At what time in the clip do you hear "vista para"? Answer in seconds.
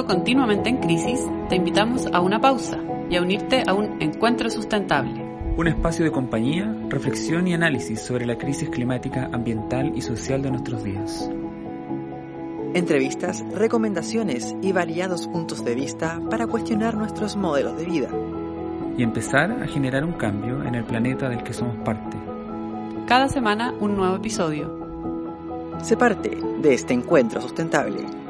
15.74-16.46